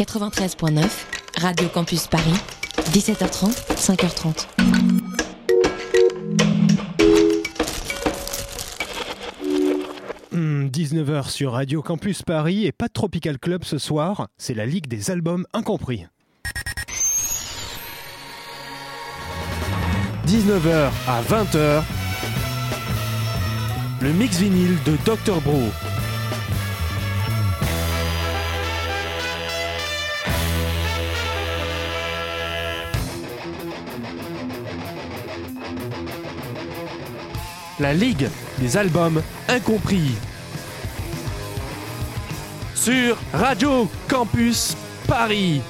[0.00, 0.82] 93.9,
[1.36, 2.32] Radio Campus Paris,
[2.90, 4.46] 17h30, 5h30.
[10.32, 14.64] Hmm, 19h sur Radio Campus Paris et pas de Tropical Club ce soir, c'est la
[14.64, 16.06] Ligue des albums incompris.
[20.26, 21.82] 19h à 20h,
[24.00, 25.42] le mix vinyle de Dr.
[25.42, 25.60] Bro.
[37.80, 40.12] La Ligue des albums incompris.
[42.74, 44.76] Sur Radio Campus
[45.08, 45.62] Paris.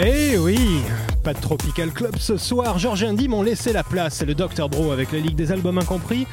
[0.00, 0.80] Eh oui,
[1.22, 2.80] pas de Tropical Club ce soir.
[2.80, 4.14] Georges et Andy m'ont laissé la place.
[4.16, 6.26] C'est le Dr Bro avec la Ligue des albums incompris.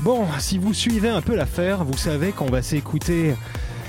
[0.00, 3.34] Bon, si vous suivez un peu l'affaire, vous savez qu'on va s'écouter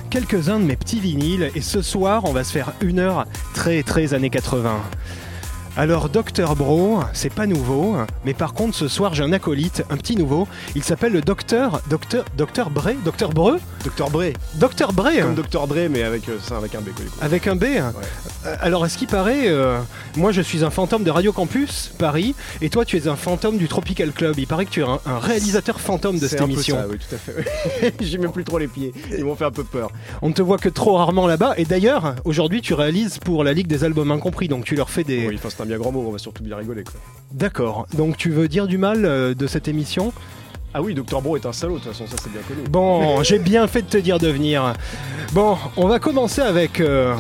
[0.10, 1.52] quelques-uns de mes petits vinyles.
[1.54, 4.82] Et ce soir, on va se faire une heure très très années 80.
[5.78, 9.98] Alors Dr Bro, c'est pas nouveau, mais par contre ce soir j'ai un acolyte, un
[9.98, 10.48] petit nouveau.
[10.76, 14.34] Il s'appelle le Docteur Docteur Docteur Bray, Docteur Breu, Docteur Bray.
[14.56, 15.22] Docteur Bray.
[15.22, 16.90] Comme Docteur Dre, mais avec, euh, ça, avec un B.
[16.96, 17.18] quoi, du coup.
[17.22, 17.66] Avec un B
[18.62, 19.80] Alors, à ce qui paraît, euh,
[20.16, 23.58] moi je suis un fantôme de Radio Campus Paris, et toi tu es un fantôme
[23.58, 24.36] du Tropical Club.
[24.38, 26.76] Il paraît que tu es un, un réalisateur fantôme de cette un peu émission.
[26.76, 27.94] ça, oui, tout à fait.
[28.02, 28.94] J'y mets plus trop les pieds.
[29.18, 29.92] Ils m'ont fait un peu peur.
[30.22, 33.54] On ne te voit que trop rarement là-bas, et d'ailleurs, aujourd'hui tu réalises pour la
[33.54, 35.28] Ligue des Albums Incompris, donc tu leur fais des.
[35.28, 36.84] Oui, enfin, c'est un bien grand mot, on va surtout bien rigoler.
[37.32, 40.14] D'accord, donc tu veux dire du mal euh, de cette émission?
[40.74, 42.62] Ah oui, Docteur Bro est un salaud, de toute façon, ça c'est bien connu.
[42.70, 44.74] Bon, j'ai bien fait de te dire de venir.
[45.34, 47.16] Bon, on va commencer avec euh,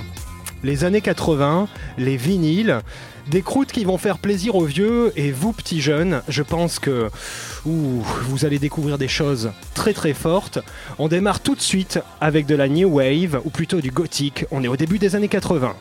[0.63, 2.81] les années 80, les vinyles,
[3.29, 7.09] des croûtes qui vont faire plaisir aux vieux et vous petits jeunes, je pense que
[7.63, 10.59] vous allez découvrir des choses très très fortes.
[10.97, 14.45] On démarre tout de suite avec de la new wave ou plutôt du gothique.
[14.51, 15.75] On est au début des années 80.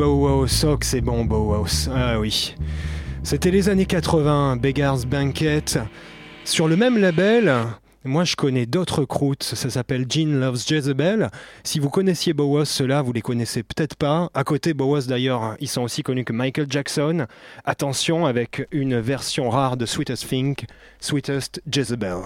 [0.00, 0.46] Oh
[0.78, 1.88] que c'est bon Bauhaus.
[1.94, 2.54] Ah oui.
[3.22, 5.64] C'était les années 80, Beggar's Banquet.
[6.44, 7.54] Sur le même label,
[8.04, 11.30] moi je connais d'autres croûtes, ça s'appelle Jean Loves Jezebel.
[11.62, 14.30] Si vous connaissiez Bauhaus, ceux-là, vous les connaissez peut-être pas.
[14.34, 17.26] À côté, Bauhaus d'ailleurs, ils sont aussi connus que Michael Jackson.
[17.64, 20.56] Attention avec une version rare de Sweetest Thing,
[21.00, 22.18] Sweetest Jezebel.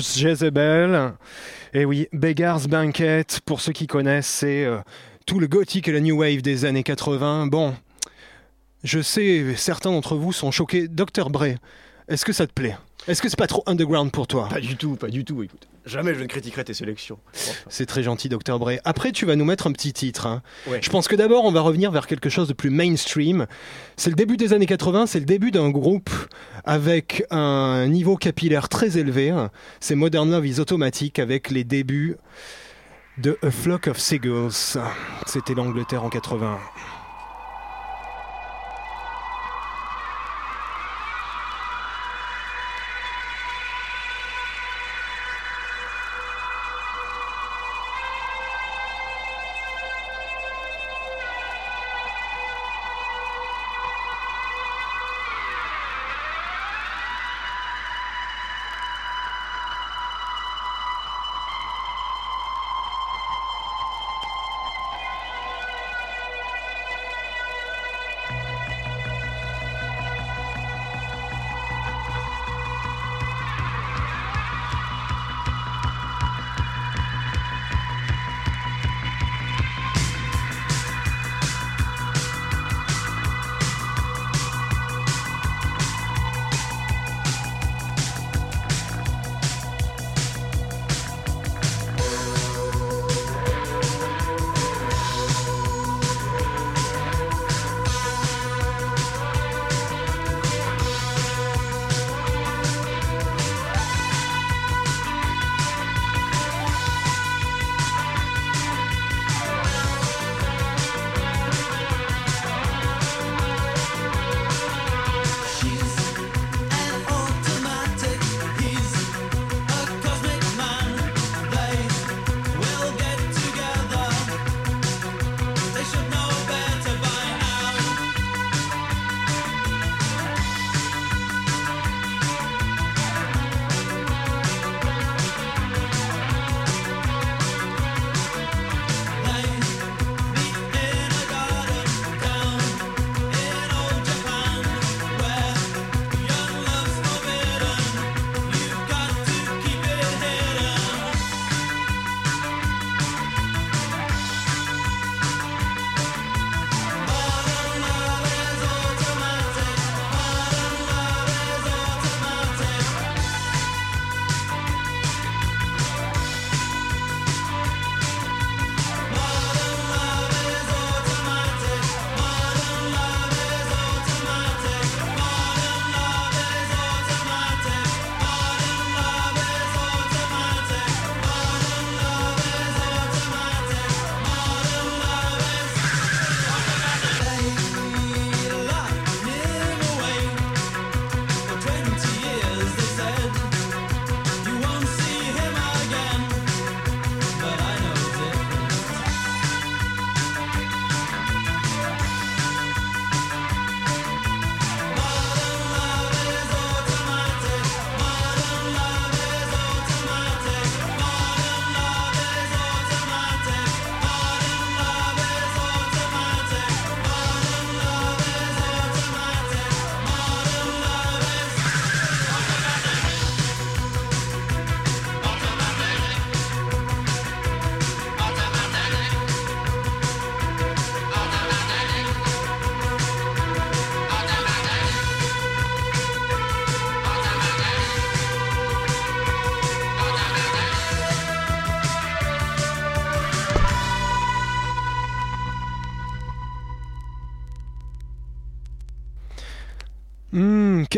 [0.00, 1.12] Jezebel.
[1.72, 4.78] Et oui, Beggar's Banquet, pour ceux qui connaissent, c'est euh,
[5.26, 7.46] tout le gothique et la new wave des années 80.
[7.46, 7.74] Bon,
[8.82, 10.88] je sais, certains d'entre vous sont choqués.
[10.88, 11.30] Dr.
[11.30, 11.56] Bray,
[12.08, 12.76] est-ce que ça te plaît?
[13.06, 14.48] Est-ce que c'est pas trop underground pour toi?
[14.48, 15.42] Pas du tout, pas du tout.
[15.42, 17.18] Écoute, jamais je ne critiquerai tes sélections.
[17.34, 18.58] Enfin, C'est très gentil, Dr.
[18.58, 18.80] Bray.
[18.84, 20.26] Après, tu vas nous mettre un petit titre.
[20.26, 20.42] hein.
[20.66, 20.80] Ouais.
[20.82, 23.46] Je pense que d'abord, on va revenir vers quelque chose de plus mainstream.
[23.96, 26.10] C'est le début des années 80, c'est le début d'un groupe
[26.64, 29.34] avec un niveau capillaire très élevé.
[29.80, 32.16] C'est Modern Love is Automatic avec les débuts
[33.18, 34.78] de A Flock of Seagulls.
[35.26, 36.58] C'était l'Angleterre en 80.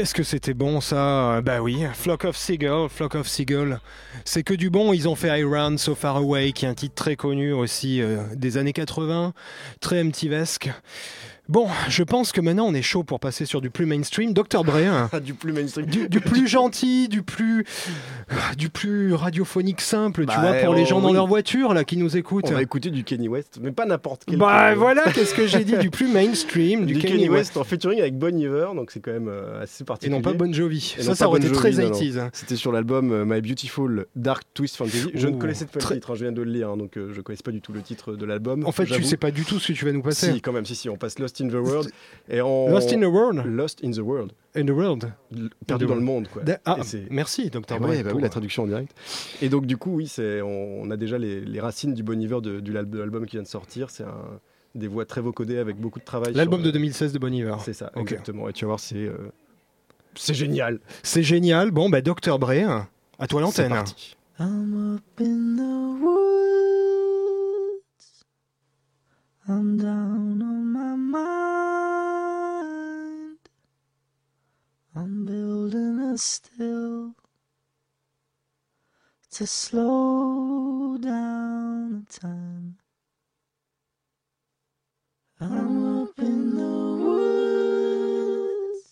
[0.02, 1.40] Qu'est-ce que c'était bon ça?
[1.42, 3.78] Bah oui, Flock of Seagull, Flock of Seagull.
[4.24, 6.74] C'est que du bon, ils ont fait I Run So Far Away, qui est un
[6.74, 9.32] titre très connu aussi euh, des années 80,
[9.78, 10.72] très MTVesque.
[11.48, 14.32] Bon, je pense que maintenant on est chaud pour passer sur du plus mainstream.
[14.32, 14.62] Dr.
[14.64, 15.86] Dre, hein, du plus mainstream.
[15.86, 17.64] du, du plus gentil, du plus,
[18.56, 21.14] du plus radiophonique simple, Bah, tu vois, pour les oh, gens dans oui.
[21.14, 22.44] leur voiture là qui nous écoutent.
[22.48, 24.38] On va écouter du Kenny West, mais pas n'importe quel.
[24.38, 28.00] Bah voilà, qu'est-ce que j'ai dit Du plus mainstream, Du, du, Kenny West en featuring
[28.00, 30.16] avec Bon Iver, donc c'est quand même euh, assez Et particulier.
[30.16, 30.94] non pas Bon Jovi.
[30.98, 31.90] Et Ça, ça aurait Bon été très non, non.
[31.90, 32.18] 80s.
[32.20, 32.30] hein.
[32.32, 35.10] C'était sur l'album euh, My Beautiful Dark Twist Fantasy.
[35.14, 36.96] Je ne connaissais pas très- le titre, hein, je viens de le lire, hein, donc
[36.96, 38.64] euh, je connaissais pas du tout le titre de l'album.
[38.64, 40.32] En fait, tu sais pas du tout ce que tu vas nous passer.
[40.32, 41.90] Si, quand même, si, si, on passe Lost in the World.
[42.28, 42.68] Et on...
[42.70, 43.44] Lost in the world.
[43.46, 44.32] Lost in the World.
[44.54, 45.10] In the world.
[45.66, 46.42] Perdu dans le monde, quoi.
[46.64, 47.62] Ah, Et c'est- merci, Dr.
[47.70, 48.92] Ah ouais, bah oui, la traduction en direct.
[49.40, 52.20] Et donc, du coup, oui, c'est, on, on a déjà les, les racines du Bon
[52.20, 53.88] Iver de, de l'album qui vient de sortir.
[53.90, 54.40] C'est un,
[54.74, 56.34] des voix très vocodées avec beaucoup de travail.
[56.34, 57.54] L'album sur, de euh, 2016 de Bon Iver.
[57.64, 58.48] C'est ça, exactement.
[58.48, 59.16] Et tu vas voir, c'est, euh,
[60.14, 60.80] c'est génial.
[61.02, 61.70] C'est génial.
[61.70, 62.38] Bon, bah, Dr.
[62.38, 62.50] Dre,
[63.18, 63.68] à toi C'est l'antenne.
[63.70, 64.16] parti.
[64.38, 66.71] I'm up in the woods.
[69.48, 72.38] I'm down on my mind.
[74.94, 77.16] I'm building a still
[79.32, 82.76] to slow down the time.
[85.40, 86.62] I'm up in the
[87.02, 88.86] woods.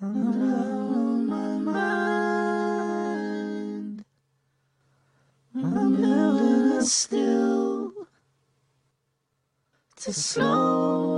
[0.00, 2.44] I'm down on my mind.
[5.56, 7.23] I'm building a still
[10.04, 11.13] to slow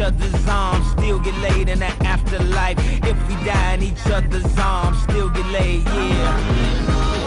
[0.00, 2.78] each other's arms, still get laid in the afterlife.
[3.04, 7.19] If we die in each other's arms, still get laid, yeah.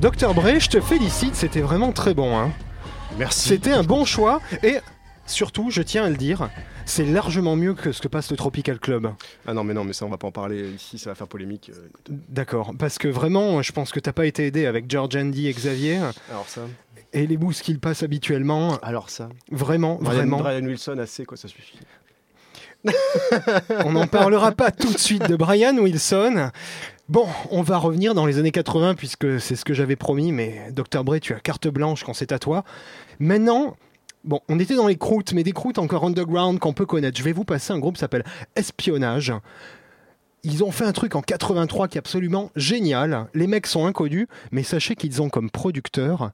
[0.00, 2.36] Docteur Bray, je te félicite, c'était vraiment très bon.
[2.38, 2.50] Hein.
[3.18, 3.48] Merci.
[3.48, 4.76] C'était un bon choix et
[5.24, 6.50] surtout, je tiens à le dire,
[6.84, 9.10] c'est largement mieux que ce que passe le Tropical Club.
[9.46, 11.26] Ah non, mais non, mais ça, on va pas en parler ici, ça va faire
[11.28, 11.70] polémique.
[11.74, 11.88] euh.
[12.28, 15.52] D'accord, parce que vraiment, je pense que t'as pas été aidé avec George Andy et
[15.54, 16.62] Xavier Alors ça.
[17.14, 18.76] et les boosts qu'ils passent habituellement.
[18.82, 19.30] Alors ça.
[19.50, 20.36] Vraiment, Brian, vraiment.
[20.38, 21.78] Brian Wilson, assez, quoi, ça suffit.
[23.84, 26.50] On n'en parlera pas tout de suite de Brian Wilson.
[27.08, 30.72] Bon, on va revenir dans les années 80 puisque c'est ce que j'avais promis, mais
[30.72, 31.04] Dr.
[31.04, 32.64] Bray, tu as carte blanche quand c'est à toi.
[33.20, 33.76] Maintenant,
[34.24, 37.16] bon, on était dans les croûtes, mais des croûtes encore underground qu'on peut connaître.
[37.16, 38.24] Je vais vous passer un groupe qui s'appelle
[38.56, 39.32] Espionnage.
[40.42, 43.28] Ils ont fait un truc en 83 qui est absolument génial.
[43.34, 46.32] Les mecs sont inconnus, mais sachez qu'ils ont comme producteur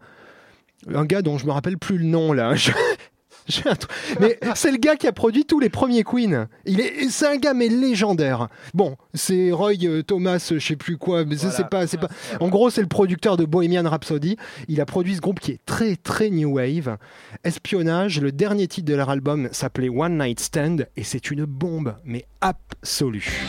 [0.92, 2.54] un gars dont je me rappelle plus le nom là.
[4.20, 6.46] Mais c'est le gars qui a produit tous les premiers Queen.
[6.64, 8.48] Il est, c'est un gars mais légendaire.
[8.74, 11.54] Bon, c'est Roy euh, Thomas, je sais plus quoi, mais Voilà.
[11.54, 12.08] c'est pas, c'est pas.
[12.40, 14.36] En gros, c'est le producteur de Bohemian Rhapsody.
[14.68, 16.96] Il a produit ce groupe qui est très très new wave.
[17.44, 18.20] Espionnage.
[18.20, 22.24] Le dernier titre de leur album s'appelait One Night Stand et c'est une bombe, mais
[22.40, 23.42] absolue.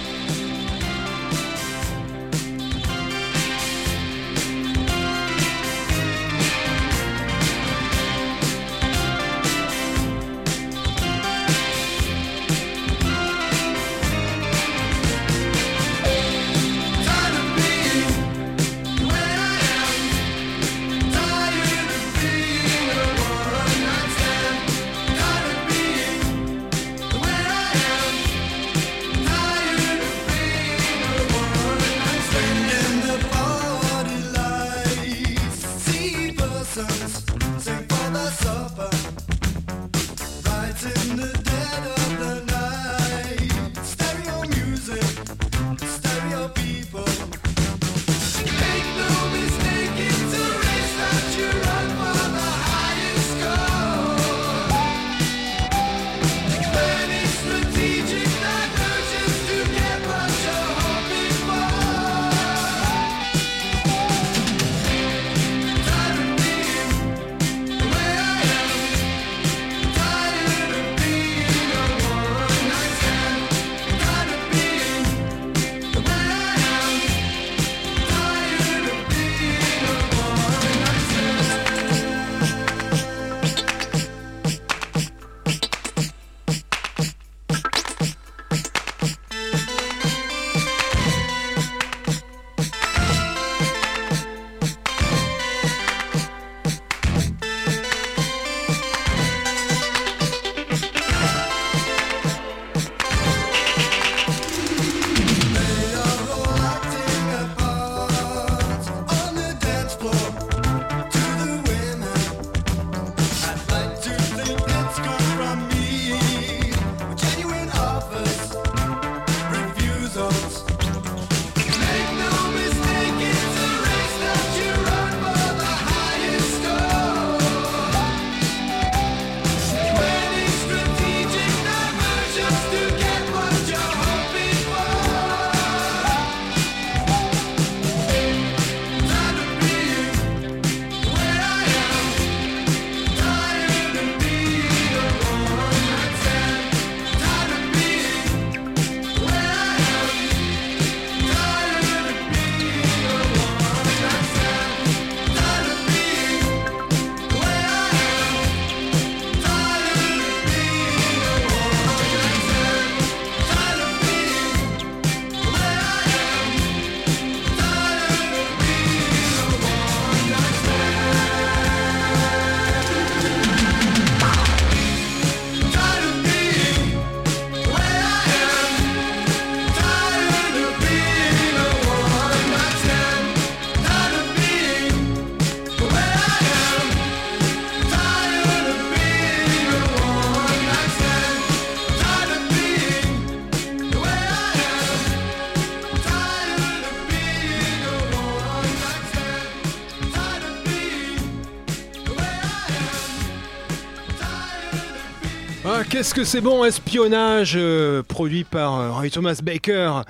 [205.94, 210.02] Qu'est-ce que c'est bon, espionnage, euh, produit par euh, Roy Thomas Baker,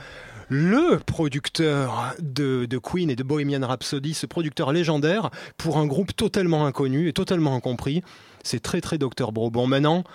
[0.48, 6.66] le producteur de, Queen et de Bohemian Rhapsody, ce producteur légendaire pour un groupe totalement
[6.66, 8.02] inconnu et totalement incompris.
[8.46, 9.34] C'est très très Dr.
[9.34, 9.52] Bro.
[9.52, 10.06] Bon, maintenant,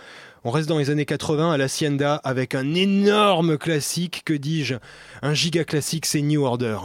[0.43, 4.77] on reste dans les années 80 à l'Hacienda avec un énorme classique, que dis-je,
[5.21, 6.79] un giga classique, c'est New Order.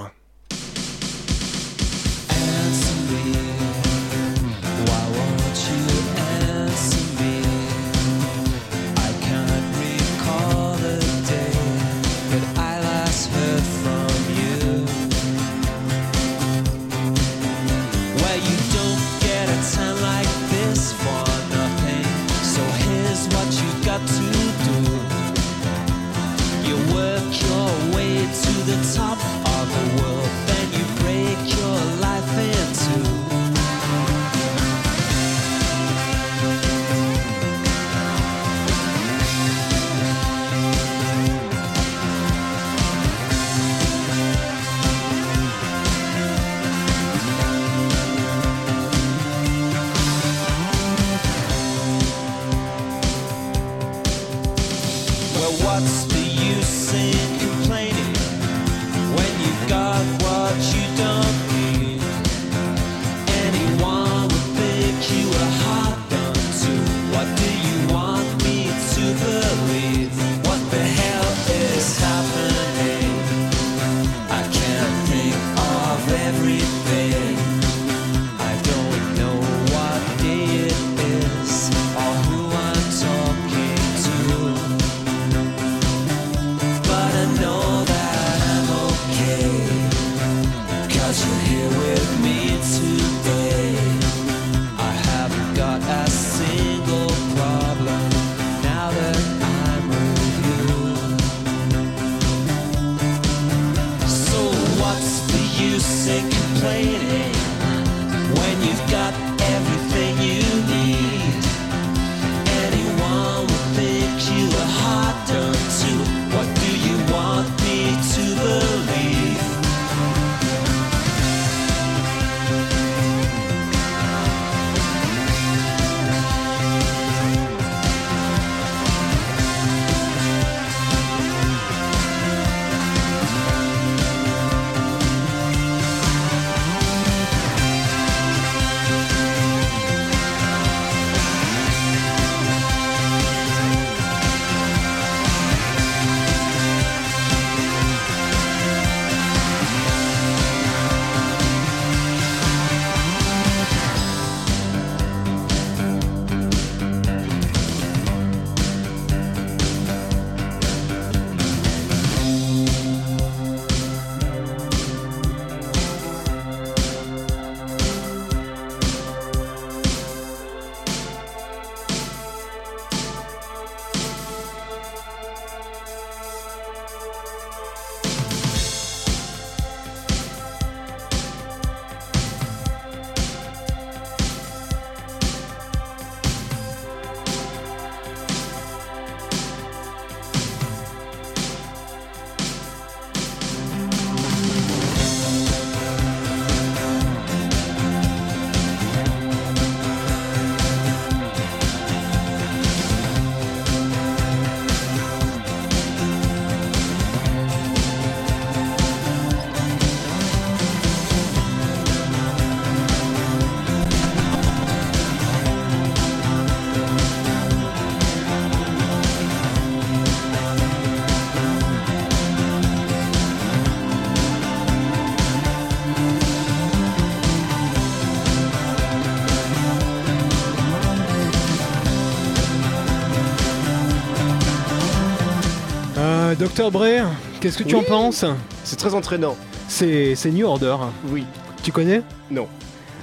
[236.56, 237.02] Docteur Bray,
[237.42, 238.24] qu'est-ce que tu en penses
[238.63, 239.36] C'est très entraînant.
[239.68, 240.76] C'est New Order.
[241.08, 241.26] Oui.
[241.63, 242.48] Tu connais Non.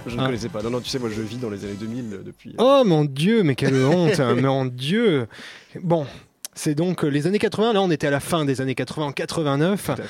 [0.07, 0.27] Je ne Ah.
[0.27, 0.63] connaissais pas.
[0.63, 2.55] Non, non, tu sais, moi je vis dans les années 2000 euh, depuis.
[2.59, 5.27] Oh mon dieu, mais quelle honte, hein, mon dieu.
[5.83, 6.07] Bon,
[6.55, 9.07] c'est donc euh, les années 80, là on était à la fin des années 80,
[9.07, 9.85] en 89.
[9.85, 10.03] Tout à fait.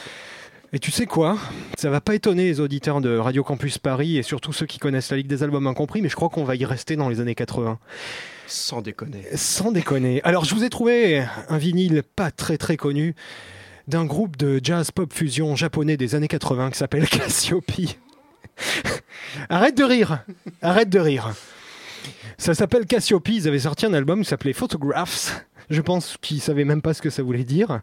[0.73, 1.37] Et tu sais quoi?
[1.77, 5.11] Ça va pas étonner les auditeurs de Radio Campus Paris et surtout ceux qui connaissent
[5.11, 7.35] la Ligue des Albums Incompris, mais je crois qu'on va y rester dans les années
[7.35, 7.81] 80.
[8.47, 9.25] Sans déconner.
[9.35, 10.23] Sans déconner.
[10.23, 13.17] Alors je vous ai trouvé un vinyle pas très très connu
[13.89, 17.73] d'un groupe de jazz pop fusion japonais des années 80 qui s'appelle Cassiope.
[19.49, 20.25] Arrête de rire
[20.63, 21.33] Arrête de rire
[22.39, 25.45] Ça s'appelle Cassiope, ils avaient sorti un album qui s'appelait Photographs.
[25.69, 27.81] Je pense qu'ils savaient même pas ce que ça voulait dire.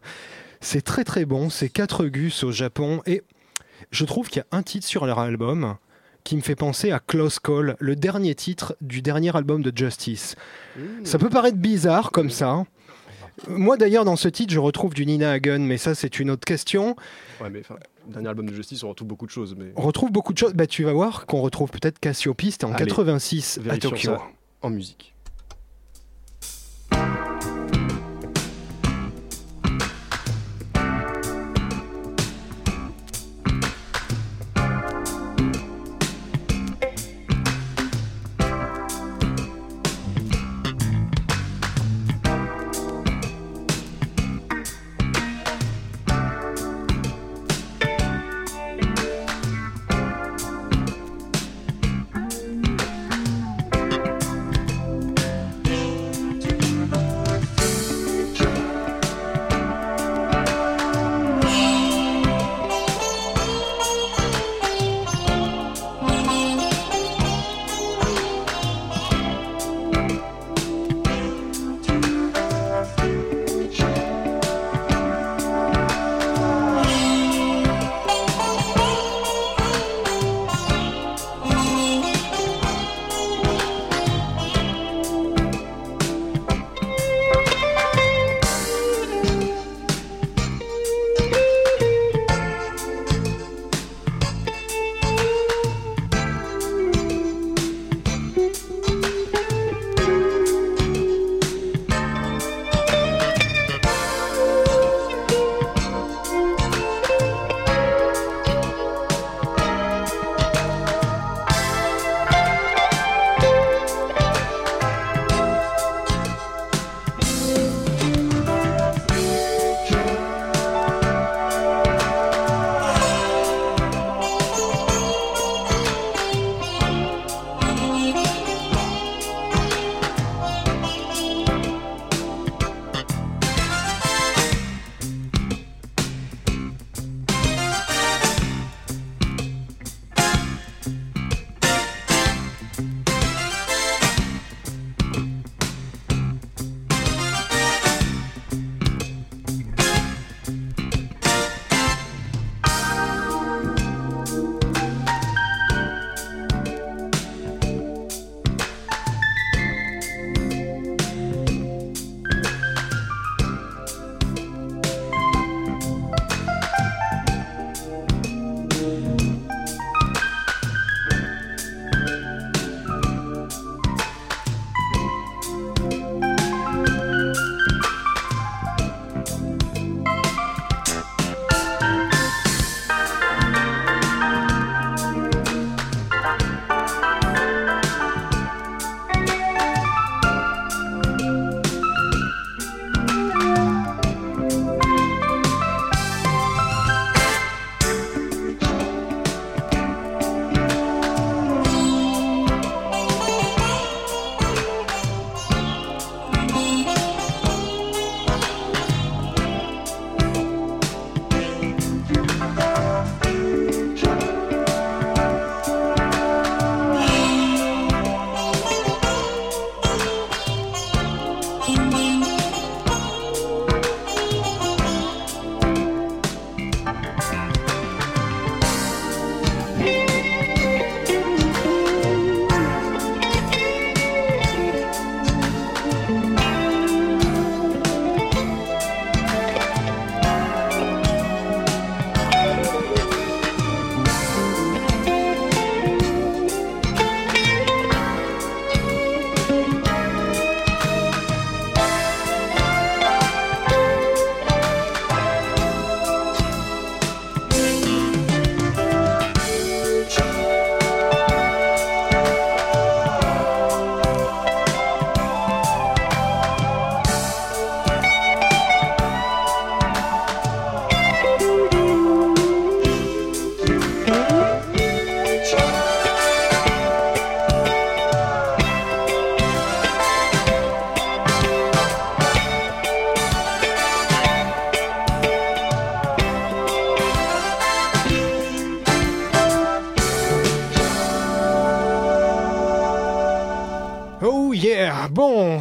[0.60, 3.22] C'est très très bon, c'est 4 gus au Japon et
[3.90, 5.76] je trouve qu'il y a un titre sur leur album
[6.24, 10.36] qui me fait penser à Close Call, le dernier titre du dernier album de Justice.
[11.04, 12.64] Ça peut paraître bizarre comme ça.
[13.46, 16.44] Moi d'ailleurs dans ce titre je retrouve du Nina Hagen, mais ça c'est une autre
[16.44, 16.96] question.
[17.40, 17.62] Ouais, mais
[18.08, 20.54] dernier album de Justice, on retrouve beaucoup de choses, mais On retrouve beaucoup de choses.
[20.54, 24.12] Bah, tu vas voir qu'on retrouve peut-être Cassiope, c'était en Allez, 86 à Tokyo.
[24.60, 25.14] en musique.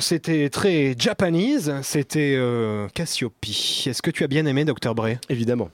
[0.08, 3.34] C'était très japanese, c'était euh, Cassiope.
[3.46, 4.96] Est-ce que tu as bien aimé Dr.
[4.96, 5.18] Bray?
[5.30, 5.70] Évidemment.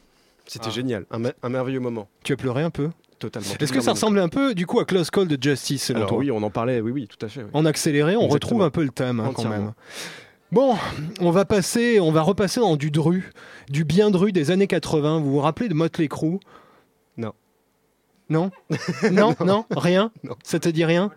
[0.46, 0.72] C'était Ah.
[0.72, 1.06] génial.
[1.12, 2.08] Un, me- un merveilleux moment.
[2.24, 2.90] Tu as pleuré un peu?
[3.20, 3.48] Totalement.
[3.60, 6.10] Est-ce que ça ressemble un peu du coup à Close Call de Justice selon Alors
[6.10, 6.18] toi?
[6.18, 6.82] oui, on en parlait.
[6.82, 7.42] Oui, oui, tout à fait.
[7.44, 7.50] oui.
[7.54, 8.34] En accéléré, on Exactement.
[8.34, 9.72] retrouve un peu le thème hein, quand même.
[10.52, 10.76] Bon,
[11.22, 13.32] on va passer, on va repasser dans du dru,
[13.70, 15.20] du bien dru des années 80.
[15.20, 16.40] Vous vous rappelez de Motley Crue?
[17.18, 17.32] Non?
[18.30, 18.52] Non?
[19.12, 20.12] Non, non, rien?
[20.24, 20.36] Non.
[20.44, 21.12] Ça te dit rien?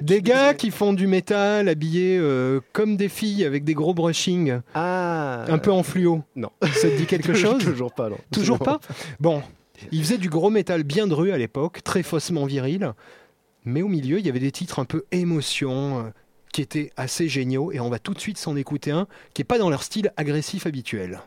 [0.00, 4.60] Des gars qui font du métal habillés euh, comme des filles avec des gros brushings,
[4.74, 6.22] Ah un peu en fluo.
[6.36, 6.50] Non.
[6.62, 7.64] Ça te dit quelque chose?
[7.64, 8.18] Toujours pas, non.
[8.32, 8.80] Toujours pas?
[9.20, 9.42] Bon,
[9.92, 12.92] ils faisaient du gros métal bien dru à l'époque, très faussement viril,
[13.64, 16.10] mais au milieu, il y avait des titres un peu émotion, euh,
[16.52, 19.46] qui étaient assez géniaux, et on va tout de suite s'en écouter un qui n'est
[19.46, 21.20] pas dans leur style agressif habituel.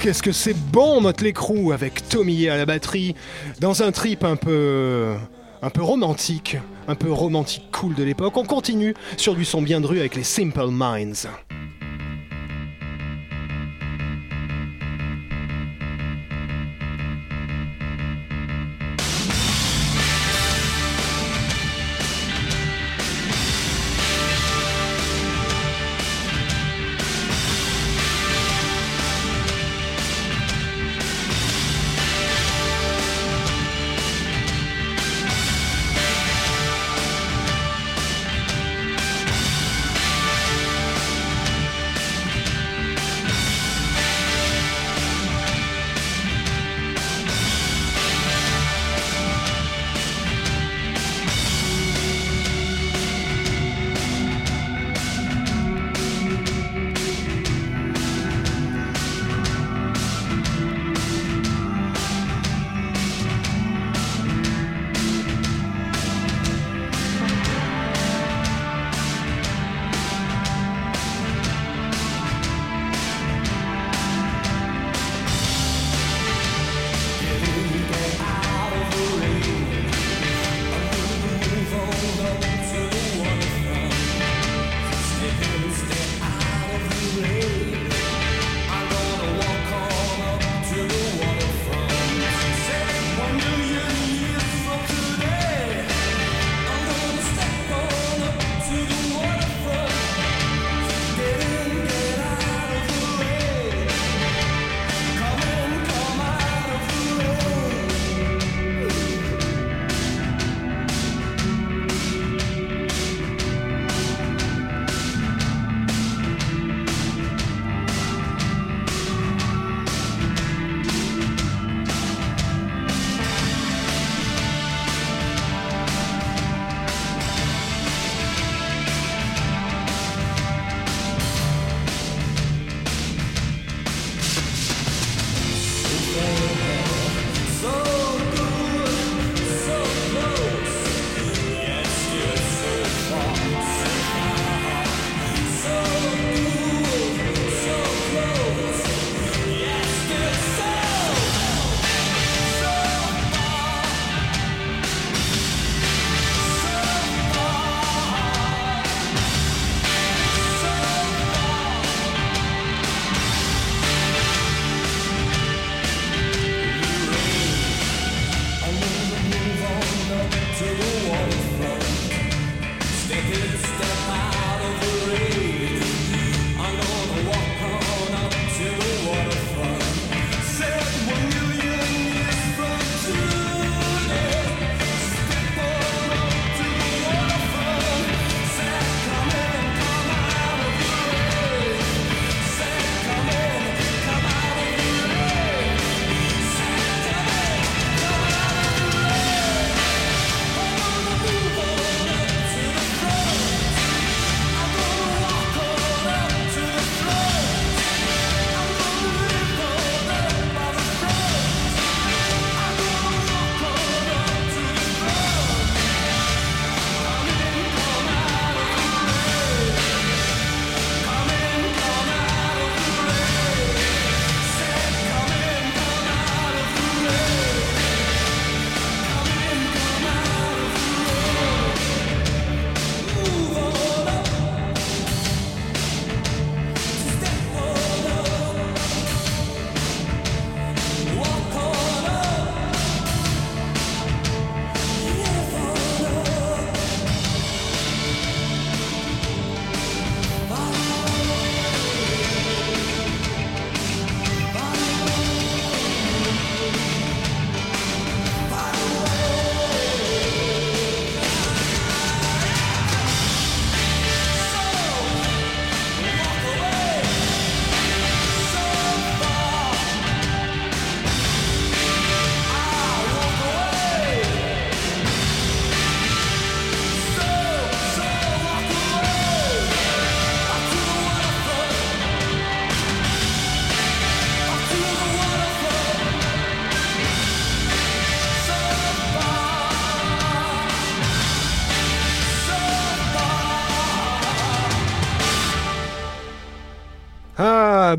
[0.00, 3.14] Qu'est-ce que c'est bon, Motley Crue, avec Tommy à la batterie,
[3.60, 5.14] dans un trip un peu.
[5.62, 6.56] un peu romantique,
[6.88, 8.36] un peu romantique cool de l'époque.
[8.36, 11.28] On continue sur du son bien dru avec les Simple Minds.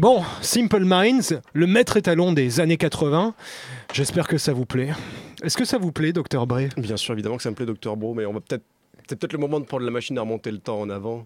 [0.03, 3.33] Bon, Simple Minds, le maître étalon des années 80.
[3.93, 4.89] J'espère que ça vous plaît.
[5.41, 6.67] Est-ce que ça vous plaît, Docteur Bray?
[6.75, 7.95] Bien sûr, évidemment que ça me plaît, Dr.
[7.95, 8.65] Bro, mais on va peut-être.
[9.07, 11.25] C'est peut-être le moment de prendre la machine à remonter le temps en avant.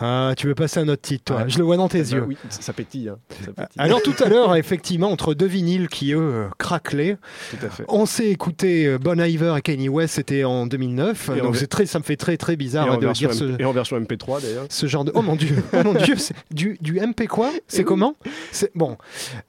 [0.00, 1.48] Ah, tu veux passer à notre titre, toi Ouais.
[1.50, 2.24] Je le vois dans tes Bah yeux.
[2.26, 3.10] oui, ça ça pétille.
[3.10, 3.76] hein, ça pétille.
[3.76, 7.18] Alors tout à l'heure, effectivement, entre deux vinyles qui, eux, euh, craquelaient,
[7.50, 7.84] Tout à fait.
[7.88, 11.30] on s'est écouté euh, Bon Iver et Kanye West, c'était en 2009.
[11.36, 13.34] Et en donc c'est très, ça me fait très très bizarre hein, en de dire
[13.34, 14.64] ce, et en version MP3 d'ailleurs.
[14.70, 15.12] ce genre de...
[15.14, 16.14] Oh mon dieu, oh mon dieu,
[16.50, 17.50] du, du MP quoi?
[17.68, 18.16] C'est comment?
[18.50, 18.96] C'est Bon,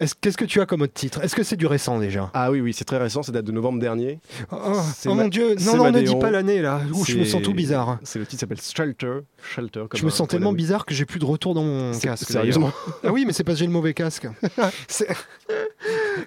[0.02, 1.24] Est-ce- qu'est-ce que tu as comme autre titre?
[1.24, 2.30] Est-ce que c'est du récent déjà?
[2.34, 4.20] Ah oui, oui, c'est très récent, ça date de novembre dernier.
[4.52, 4.74] Oh, oh,
[5.06, 6.20] oh ma- mon dieu, non, non, ne dis Madéon.
[6.20, 8.00] pas l'année là, Ouh, je me sens tout bizarre.
[8.04, 9.20] C'est le titre s'appelle Shelter.
[9.41, 12.30] Shelter comme Je me sens tellement bizarre que j'ai plus de retour dans mon casque.
[12.30, 12.72] Sérieusement.
[13.04, 14.28] Ah oui, mais c'est parce que j'ai le mauvais casque.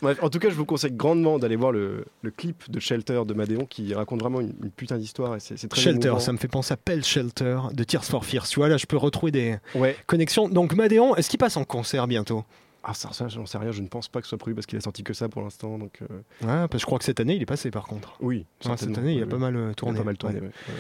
[0.03, 3.23] Bref, en tout cas, je vous conseille grandement d'aller voir le, le clip de Shelter
[3.27, 6.21] de Madéon qui raconte vraiment une, une putain d'histoire c'est très Shelter, émouvant.
[6.21, 8.47] ça me fait penser à Pell Shelter de Tears for Fears.
[8.49, 9.97] Tu vois, là, je peux retrouver des Ouais.
[10.07, 10.49] connexions.
[10.49, 12.45] Donc, Madéon, est-ce qu'il passe en concert bientôt?
[12.89, 14.67] Ah ça, ça j'en sais rien, je ne pense pas que ce soit prévu parce
[14.67, 15.77] qu'il a sorti que ça pour l'instant.
[15.77, 16.07] Donc euh,
[16.43, 18.17] Ouais, parce que je crois que cette année, il est passé par contre.
[18.21, 18.47] oui.
[18.61, 19.99] Cette année, il a oui, pas mal euh, a tourné.
[19.99, 20.37] pas mal tourné.
[20.37, 20.43] Ouais.
[20.43, 20.75] ouais, ouais.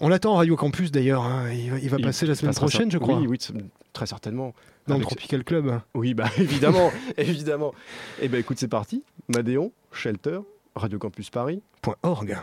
[0.00, 1.22] On l'attend à Radio Campus d'ailleurs.
[1.24, 1.50] hein.
[1.52, 3.38] Il va, il va Il- passer la semaine prochaine, je crois, Oui, oui,
[3.92, 4.54] très certainement.
[4.86, 5.80] dans le Avec- Tropical Club.
[5.94, 7.74] Oui, bah évidemment, évidemment.
[8.20, 9.02] Et ben écoute, c'est parti.
[9.28, 10.40] Madéon, Shelter,
[10.74, 11.62] Radio Campus Paris.
[11.82, 12.38] Point .org.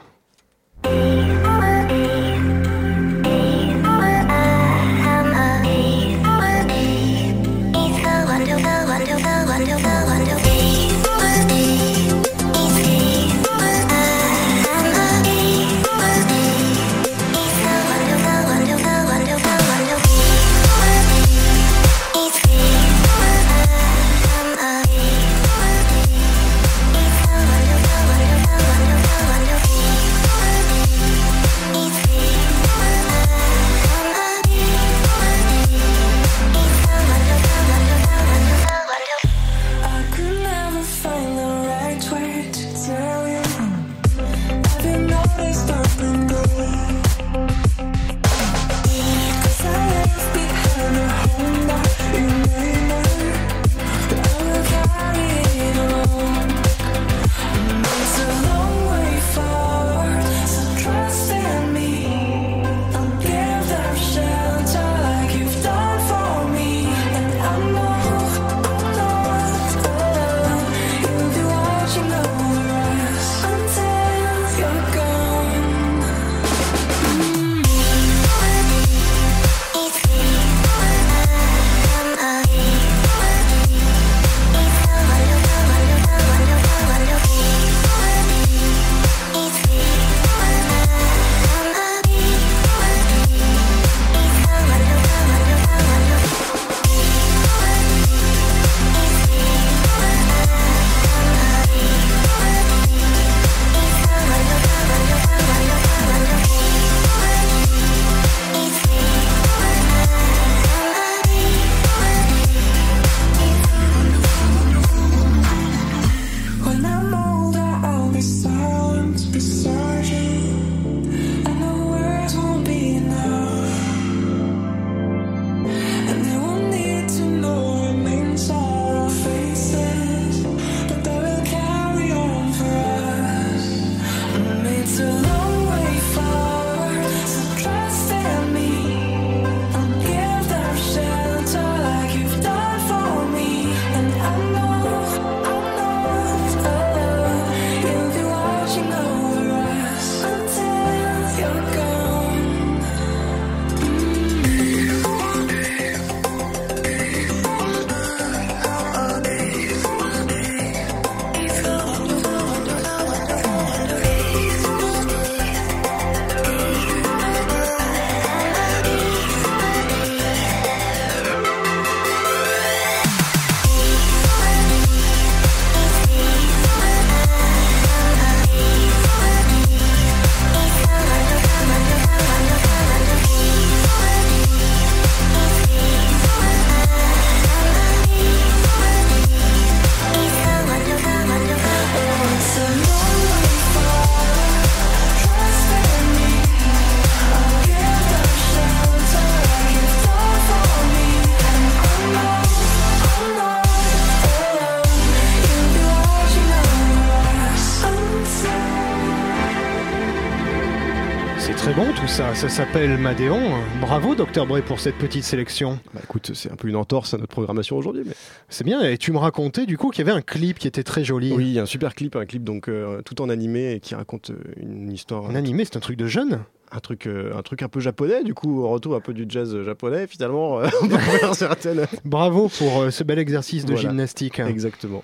[212.37, 213.41] ça, s'appelle Madéon.
[213.81, 215.79] Bravo Dr Bray pour cette petite sélection.
[215.95, 218.13] Bah écoute, c'est un peu une entorse à notre programmation aujourd'hui, mais
[218.47, 220.83] C'est bien, et tu me racontais du coup qu'il y avait un clip qui était
[220.83, 221.33] très joli.
[221.33, 224.35] oui, un super clip, un clip donc euh, tout en animé et qui raconte euh,
[224.57, 226.39] une histoire, En animé, c'est un truc de jeune
[226.71, 228.23] un truc, euh, un truc un peu japonais.
[228.23, 231.85] Du coup, au retour un peu du jazz japonais, finalement, euh, on peut faire certaines.
[232.05, 233.89] Bravo pour euh, ce bel exercice de Voilà.
[233.89, 234.39] gymnastique.
[234.39, 235.03] Exactement.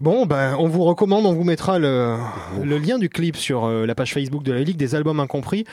[0.00, 2.16] Bon, ben, on vous recommande, on vous mettra le,
[2.64, 5.66] le lien du clip sur euh, la page Facebook de la Ligue des Albums Incompris.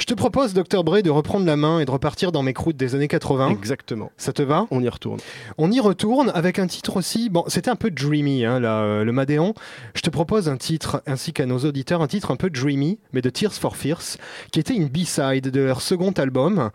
[0.00, 2.76] Je te propose, Dr Bray, de reprendre la main et de repartir dans mes croûtes
[2.76, 3.50] des années 80.
[3.50, 4.10] Exactement.
[4.16, 4.66] Ça te va?
[4.72, 5.20] On y retourne.
[5.58, 7.30] On y retourne avec un titre aussi.
[7.30, 9.54] Bon, c'était un peu dreamy, hein, là, euh, le Madéon.
[9.94, 13.22] Je te propose un titre, ainsi qu'à nos auditeurs, un titre un peu dreamy, mais
[13.22, 14.16] de Tears for Fears,
[14.50, 16.70] qui était une B-side de leur second album,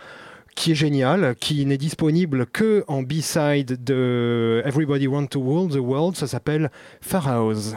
[0.55, 5.79] qui est génial, qui n'est disponible que en B-side de Everybody Want to Rule the
[5.79, 6.15] World.
[6.15, 7.75] Ça s'appelle Pharaohs.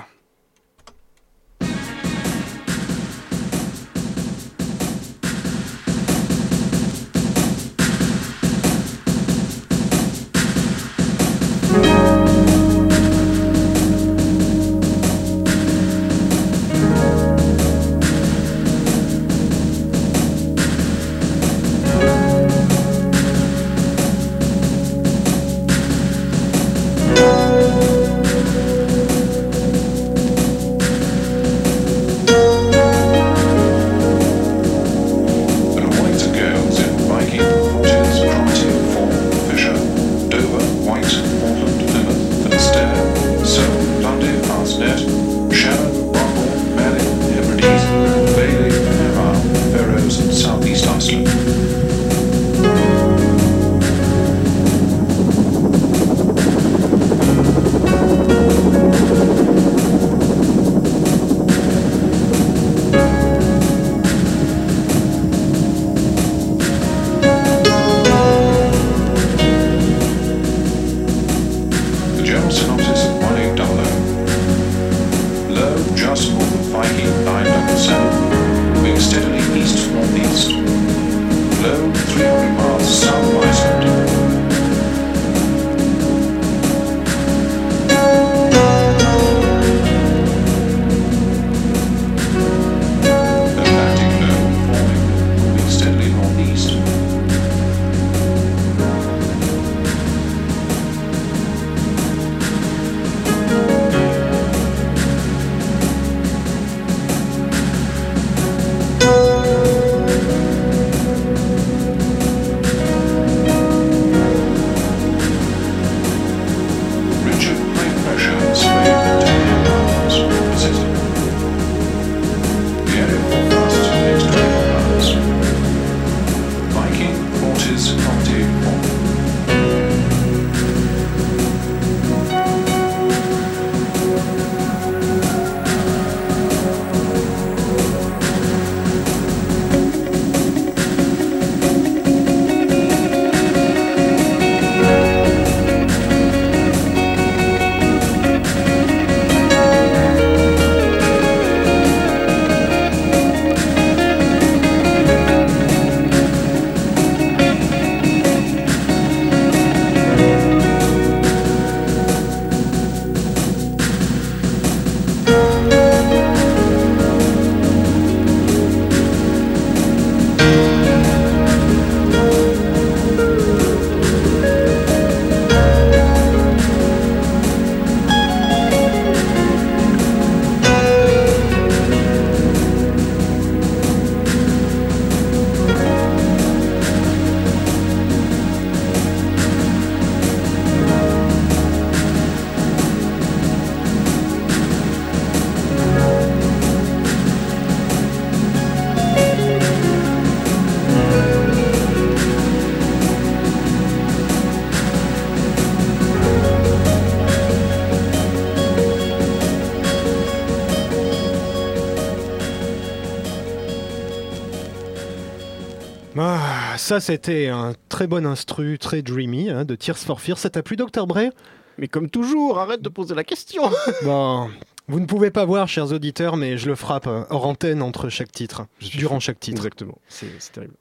[216.86, 220.38] Ça c'était un très bon instru, très dreamy, hein, de Tears for Fears.
[220.38, 221.30] Ça t'a plu, Dr Bray?
[221.78, 223.62] Mais comme toujours, arrête de poser la question.
[224.04, 224.48] Bon,
[224.88, 228.08] vous ne pouvez pas voir, chers auditeurs, mais je le frappe euh, hors antenne entre
[228.08, 229.56] chaque titre, durant chaque titre.
[229.58, 229.98] Exactement.
[230.08, 230.74] C'est terrible.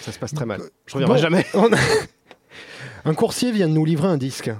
[0.00, 0.60] Ça se passe très mal.
[0.86, 1.46] Je reviendrai Bon, jamais.
[1.54, 1.76] on a-
[3.04, 4.50] Un coursier vient de nous livrer un disque.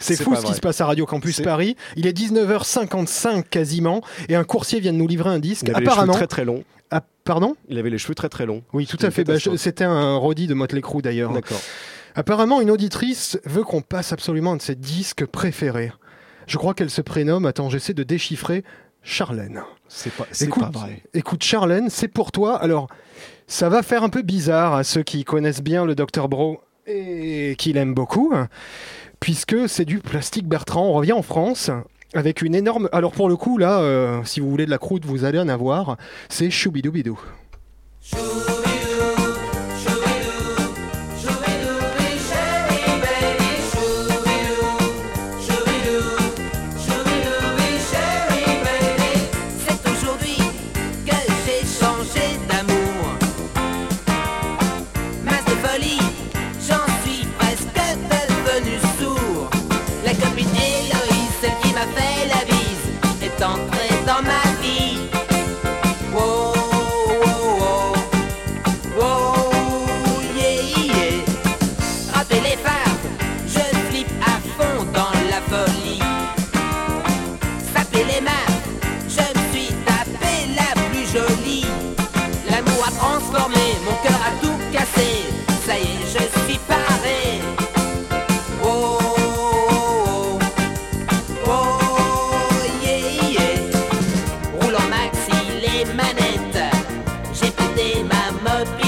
[0.00, 1.74] C'est fou ce qui se passe à Radio Campus Paris.
[1.96, 5.64] Il est 19h55 quasiment et un coursier vient de nous livrer un disque.
[5.66, 6.62] Il avait les cheveux Apparemment, très très longs.
[6.90, 7.56] ap- Pardon?
[7.68, 8.62] Il avait les cheveux très très longs.
[8.72, 9.22] Oui, tout à fait.
[9.22, 9.34] Bah.
[9.56, 11.30] C'était un Roddy de Motley Crue d'ailleurs.
[11.34, 11.60] D'accord.
[12.14, 15.92] Apparemment, une auditrice veut qu'on passe absolument un de ses disques préférés.
[16.46, 18.64] Je crois qu'elle se prénomme, attends, j'essaie de déchiffrer,
[19.02, 19.62] Charlène.
[19.88, 21.02] C'est pas, Écoute, pas vrai.
[21.12, 22.56] écoute, Charlène, c'est pour toi.
[22.56, 22.88] Alors,
[23.46, 27.56] ça va faire un peu bizarre à ceux qui connaissent bien le Dr Bro et
[27.58, 28.48] qui l'aiment beaucoup, hein,
[29.20, 30.86] puisque c'est du plastique Bertrand.
[30.86, 31.70] On revient en France
[32.14, 32.88] avec une énorme.
[32.92, 35.48] Alors, pour le coup, là, euh, si vous voulez de la croûte, vous allez en
[35.48, 35.96] avoir.
[36.28, 37.18] C'est Choubidoubidou.
[98.42, 98.87] mud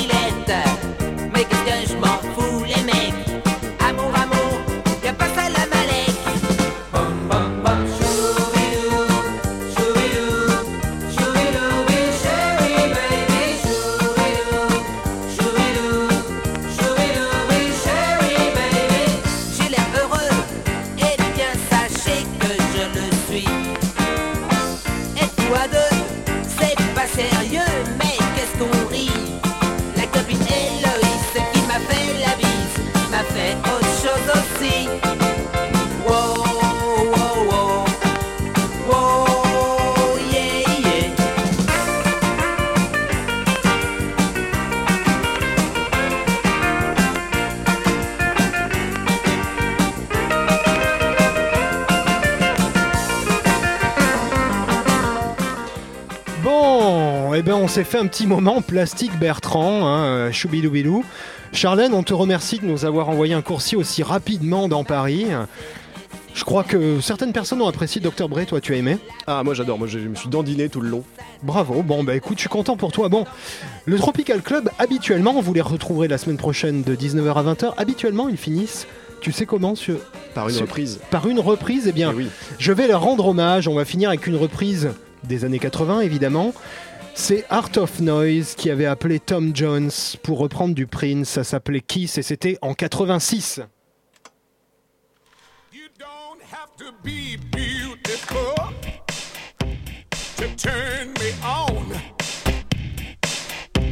[57.70, 61.04] s'est fait un petit moment plastique Bertrand, hein, choubidoubidou.
[61.52, 65.26] Charlène, on te remercie de nous avoir envoyé un coursier aussi rapidement dans Paris.
[66.34, 69.54] Je crois que certaines personnes ont apprécié Dr Bray, toi tu as aimé Ah, moi
[69.54, 71.04] j'adore, moi je me suis dandiné tout le long.
[71.42, 73.08] Bravo, bon bah écoute, je suis content pour toi.
[73.08, 73.24] Bon,
[73.84, 77.72] le Tropical Club, habituellement, vous les retrouverez la semaine prochaine de 19h à 20h.
[77.76, 78.86] Habituellement, ils finissent,
[79.20, 79.98] tu sais comment, sur-
[80.34, 80.98] Par une Sur- reprise.
[81.10, 81.86] par une reprise.
[81.88, 82.26] Eh bien, Eh oui.
[82.58, 83.66] je vais leur rendre hommage.
[83.68, 84.90] On va finir avec une reprise
[85.24, 86.52] des années 80, évidemment.
[87.22, 89.90] C'est Art of Noise qui avait appelé Tom Jones
[90.22, 91.28] pour reprendre du Prince.
[91.28, 93.60] Ça s'appelait Kiss et c'était en 86.
[95.70, 98.54] You don't have to be beautiful
[100.38, 101.92] to turn me on.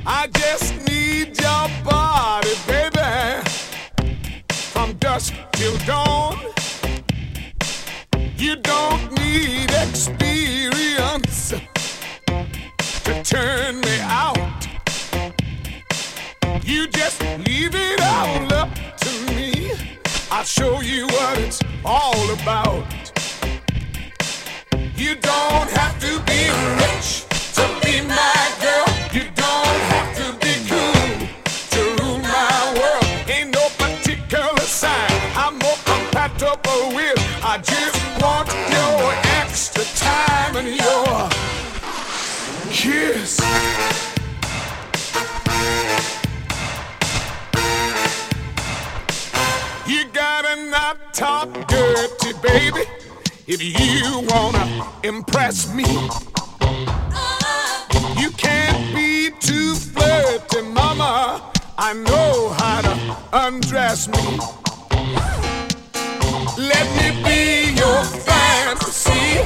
[0.07, 3.45] I just need your body, baby,
[4.49, 6.39] from dusk till dawn.
[8.39, 11.55] You don't need experience
[13.29, 14.67] turn me out.
[16.65, 18.71] You just leave it all up
[19.01, 19.71] to me.
[20.31, 22.87] I'll show you what it's all about.
[24.97, 26.49] You don't have to be
[26.81, 27.27] rich
[27.57, 28.38] to be my
[43.29, 43.35] You
[50.15, 52.85] gotta not talk dirty, baby,
[53.47, 55.85] if you wanna impress me.
[58.17, 61.53] You can't be too flirty, mama.
[61.77, 64.39] I know how to undress me.
[66.57, 69.45] Let me be your fantasy,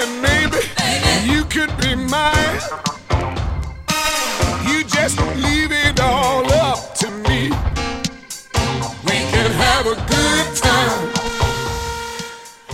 [0.00, 0.58] and maybe
[1.28, 2.87] you could be mine.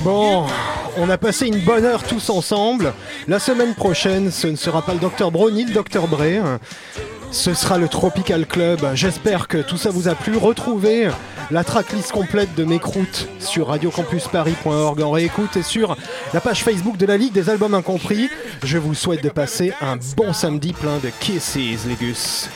[0.02, 0.46] Bon,
[0.96, 2.92] on a passé une bonne heure tous ensemble.
[3.28, 6.40] La semaine prochaine, ce ne sera pas le Dr Bro ni le Dr Bray.
[7.34, 8.78] Ce sera le Tropical Club.
[8.94, 10.36] J'espère que tout ça vous a plu.
[10.36, 11.10] Retrouvez
[11.50, 15.96] la tracklist complète de mes croûtes sur radiocampusparis.org en réécoute et sur
[16.32, 18.30] la page Facebook de la Ligue des Albums Incompris.
[18.62, 22.48] Je vous souhaite de passer un bon samedi plein de kisses, les gus.